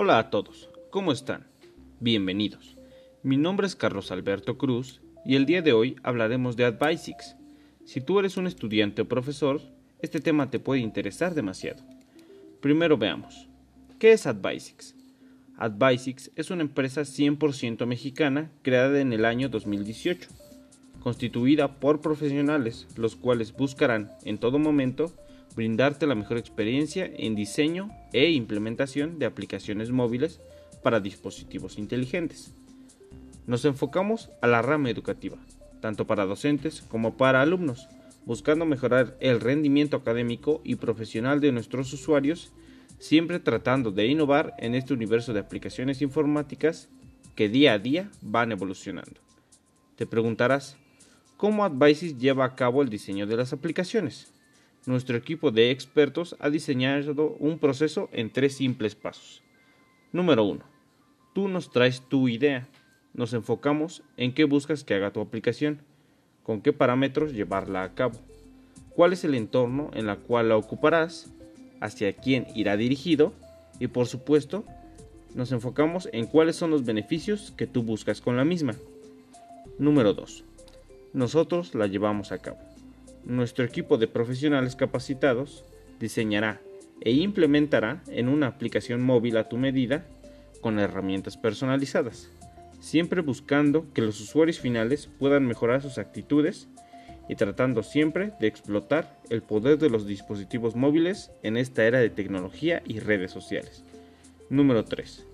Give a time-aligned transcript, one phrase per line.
[0.00, 1.48] Hola a todos, ¿cómo están?
[1.98, 2.76] Bienvenidos.
[3.24, 7.34] Mi nombre es Carlos Alberto Cruz y el día de hoy hablaremos de AdVisics.
[7.84, 9.60] Si tú eres un estudiante o profesor,
[10.00, 11.82] este tema te puede interesar demasiado.
[12.60, 13.48] Primero veamos,
[13.98, 14.94] ¿qué es AdVisics?
[15.56, 20.28] AdVisics es una empresa 100% mexicana creada en el año 2018,
[21.00, 25.12] constituida por profesionales, los cuales buscarán en todo momento
[25.58, 30.40] brindarte la mejor experiencia en diseño e implementación de aplicaciones móviles
[30.84, 32.54] para dispositivos inteligentes.
[33.44, 35.36] Nos enfocamos a la rama educativa,
[35.80, 37.88] tanto para docentes como para alumnos,
[38.24, 42.52] buscando mejorar el rendimiento académico y profesional de nuestros usuarios,
[43.00, 46.88] siempre tratando de innovar en este universo de aplicaciones informáticas
[47.34, 49.20] que día a día van evolucionando.
[49.96, 50.76] Te preguntarás,
[51.36, 54.37] ¿cómo Advices lleva a cabo el diseño de las aplicaciones?
[54.88, 59.42] Nuestro equipo de expertos ha diseñado un proceso en tres simples pasos.
[60.12, 60.64] Número 1.
[61.34, 62.66] Tú nos traes tu idea.
[63.12, 65.82] Nos enfocamos en qué buscas que haga tu aplicación,
[66.42, 68.18] con qué parámetros llevarla a cabo,
[68.88, 71.30] cuál es el entorno en el cual la ocuparás,
[71.80, 73.34] hacia quién irá dirigido
[73.78, 74.64] y por supuesto
[75.34, 78.74] nos enfocamos en cuáles son los beneficios que tú buscas con la misma.
[79.78, 80.44] Número 2.
[81.12, 82.58] Nosotros la llevamos a cabo
[83.24, 85.64] nuestro equipo de profesionales capacitados
[86.00, 86.60] diseñará
[87.00, 90.06] e implementará en una aplicación móvil a tu medida
[90.60, 92.30] con herramientas personalizadas,
[92.80, 96.68] siempre buscando que los usuarios finales puedan mejorar sus actitudes
[97.28, 102.10] y tratando siempre de explotar el poder de los dispositivos móviles en esta era de
[102.10, 103.84] tecnología y redes sociales.
[104.48, 105.26] Número 3.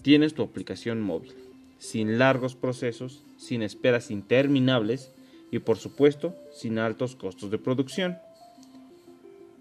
[0.00, 1.34] Tienes tu aplicación móvil,
[1.78, 5.12] sin largos procesos, sin esperas interminables
[5.52, 8.18] y por supuesto sin altos costos de producción.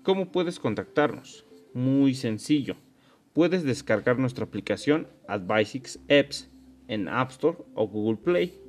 [0.02, 1.46] ¿Cómo puedes contactarnos?
[1.76, 2.76] Muy sencillo.
[3.34, 6.50] Puedes descargar nuestra aplicación Advisix Apps
[6.88, 8.60] en App Store o Google Play,